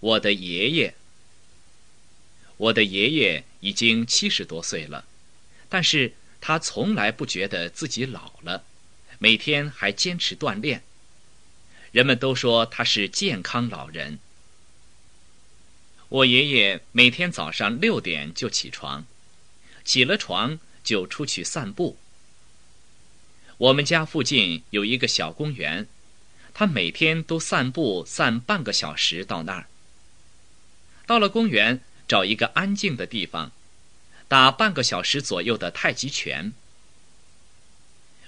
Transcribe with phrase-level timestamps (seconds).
[0.00, 0.94] 我的爷爷，
[2.56, 5.04] 我的爷爷已经七十多岁了，
[5.68, 8.64] 但是他从来不觉得自己老了，
[9.18, 10.82] 每天还坚持锻炼。
[11.92, 14.18] 人们都说他是健康老人。
[16.08, 19.06] 我爷爷每天早上六点就起床，
[19.84, 21.96] 起了床就出去散步。
[23.56, 25.88] 我们家附近有一个小公园，
[26.52, 29.66] 他每天都散步散半个小时到那儿。
[31.06, 33.52] 到了公园，找一个安静的地方，
[34.28, 36.52] 打半个小时左右的太极拳。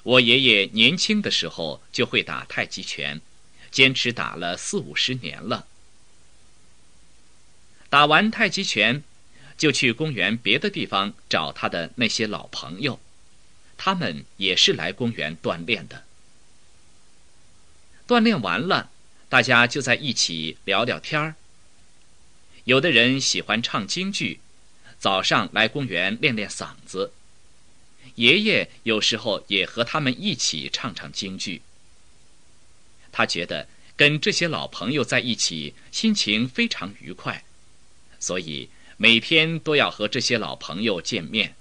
[0.02, 3.20] 我爷爷年轻的时候就会打太极拳，
[3.70, 5.66] 坚持打了四五十年了。
[7.88, 9.02] 打完太极拳，
[9.56, 13.00] 就去公园别的地方找他的那些老朋友，
[13.76, 16.04] 他们也是来公园锻炼的。
[18.06, 18.90] 锻炼完了，
[19.28, 21.34] 大家就在一起聊聊天儿。
[22.66, 24.40] 有的人喜欢唱京剧，
[24.98, 27.12] 早上来公园练练嗓子。
[28.16, 31.62] 爷爷有时候也和他们一起唱唱京剧。
[33.12, 37.44] 他觉得跟这些老朋友在一起，心情非常愉快，
[38.18, 41.54] 所以每天都要和这些老朋友见面。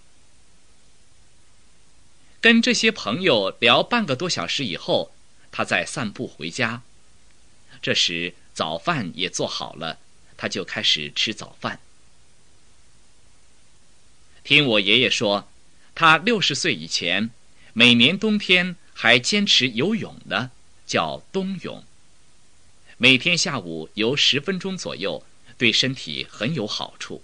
[2.41, 5.13] 跟这些朋友聊半个多小时以后，
[5.51, 6.81] 他再散步回家。
[7.79, 9.99] 这时早饭也做好了。
[10.37, 11.79] 他就开始吃早饭。
[14.43, 15.49] 听我爷爷说，
[15.95, 17.31] 他六十岁以前，
[17.73, 20.51] 每年冬天还坚持游泳呢，
[20.85, 21.83] 叫冬泳。
[22.97, 25.25] 每天下午游十分钟左右，
[25.57, 27.23] 对身体很有好处。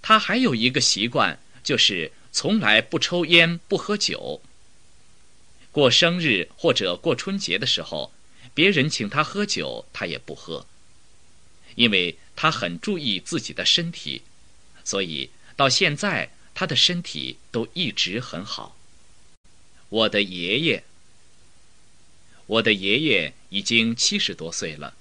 [0.00, 4.40] 他还有一个习惯，就是从来不抽烟、不喝酒。
[5.70, 8.13] 过生日或者过春节的时候。
[8.54, 10.66] 别人请他喝酒，他也不喝，
[11.74, 14.22] 因为他很注意自己的身体，
[14.84, 18.76] 所以到现在他的身体都一直很好。
[19.88, 20.84] 我的爷爷，
[22.46, 24.94] 我的爷爷已经七十多岁了，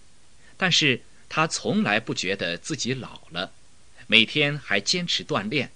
[0.58, 3.54] 但是他从来不觉得自己老了，
[4.08, 5.72] 每天还坚持锻炼。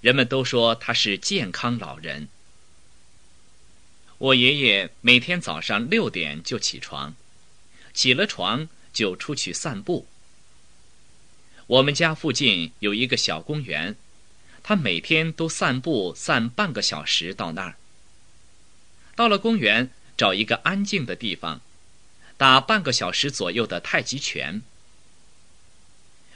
[0.00, 2.28] 人们都说他是健康老人。
[4.18, 7.14] 我爷爷每天早上六点就起床，
[7.92, 10.06] 起了床就出去散步。
[11.66, 13.96] 我们家附近有一个小公园，
[14.62, 17.76] 他每天都散步散半个小时到那儿。
[19.16, 21.60] 到了公园，找一个安静的地方，
[22.36, 24.62] 打半个小时左右的太极拳。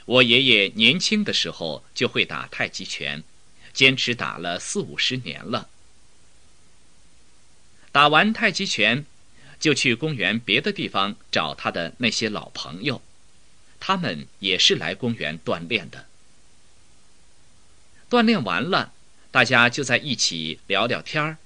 [0.05, 3.23] 我爷爷年轻的时候就会打太极拳，
[3.73, 5.69] 坚持打了四五十年了。
[7.99, 9.05] 打完太极拳，
[9.59, 13.01] 就去公园别的地方找他的那些老朋友，
[13.77, 16.07] 他们也是来公园锻炼的。
[18.09, 18.93] 锻炼完了，
[19.31, 21.39] 大家就在一起聊聊天儿。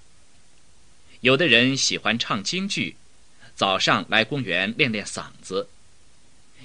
[1.22, 2.98] 有的人喜欢唱京剧，
[3.56, 5.70] 早上来公园练练嗓子。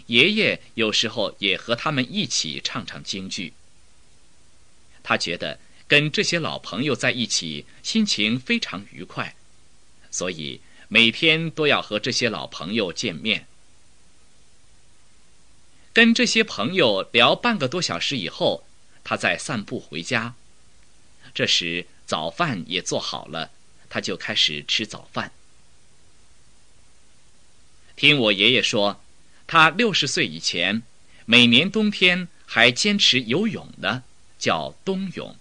[0.09, 3.55] 爷爷有时候也和他们一起唱唱京剧。
[5.03, 9.35] 他觉得跟这些老朋友在一起，心情非常愉快。
[10.11, 13.47] 所以每天都要和这些老朋友见面，
[15.93, 18.65] 跟这些朋友聊半个多小时以后，
[19.05, 20.35] 他再散步回家。
[21.35, 23.51] 这时早饭也做好了，
[23.91, 25.33] 他就开始吃早饭。
[27.95, 29.03] 听我爷爷说，
[29.47, 30.83] 他六十岁以前，
[31.27, 34.05] 每年冬天还坚持游泳呢，
[34.39, 35.37] 叫冬泳。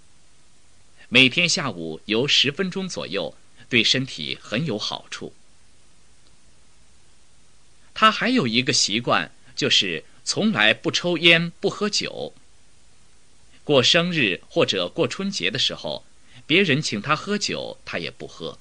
[1.07, 3.35] 每天下午游十分钟左右。
[3.69, 5.33] 对身体很有好处。
[7.94, 12.33] 他还有一个习惯，就是从来不抽烟、不喝酒。
[13.63, 16.06] 过生日或者过春节的时候，
[16.45, 18.59] 别人请他喝酒，他也不喝，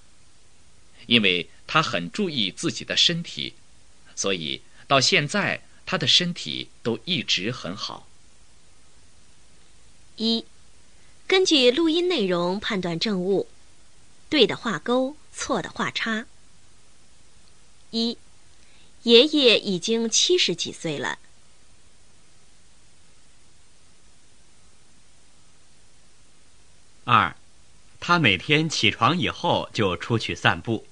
[1.06, 3.55] 因为他很注意自己的身体，
[4.16, 8.09] 所以到现在他的身体都一直很好。
[10.16, 10.45] 一，
[11.27, 13.47] 根据录音内容判断正误。
[14.28, 16.27] 对的画勾，错的画叉。
[17.91, 18.19] 一，
[19.05, 21.19] 爷爷已经七十几岁了。
[27.05, 27.37] 二，
[28.01, 30.84] 他每天起床以后就出去散步。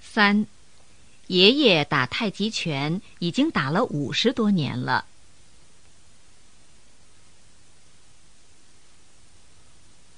[0.00, 0.46] 三，
[1.28, 5.06] 爷爷打太极拳已经打了五十多年了。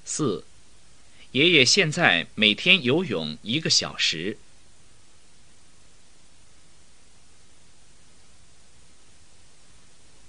[0.04, 0.44] 四，
[1.32, 4.38] 爷爷现在每天游泳一个小时。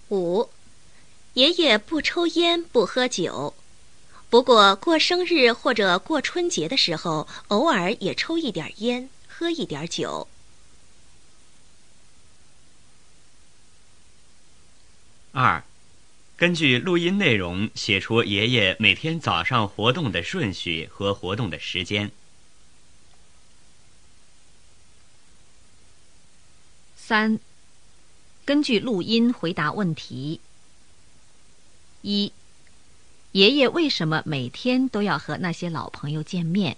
[0.10, 0.50] 五，
[1.34, 3.54] 爷爷不抽烟不喝酒，
[4.30, 10.28] 不过过生日或者过春节的时候，偶尔也抽一点烟，喝一点酒。
[15.32, 15.64] 二，
[16.38, 22.12] 根据录音内容写出爷爷每天早上活动的顺序和活动的时间。
[26.96, 27.40] 三。
[28.44, 30.40] 根据录音回答问题：
[32.04, 32.32] 一、
[33.32, 36.78] 爷爷为什么每天都要和那些老朋友见面？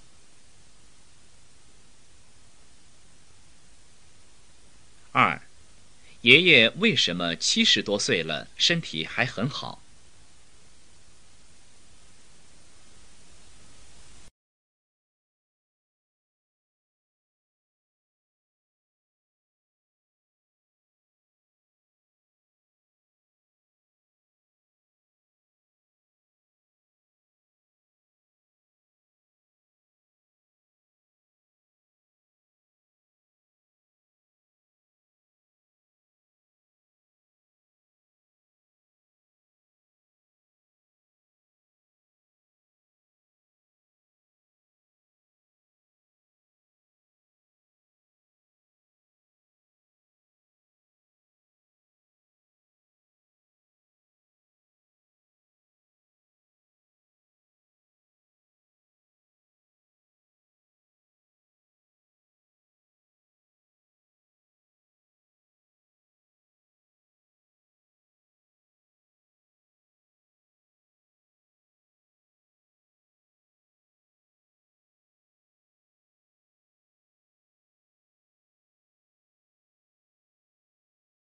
[5.12, 5.42] 二、
[6.28, 9.82] 爷爷为什么七十多岁了，身体还很好？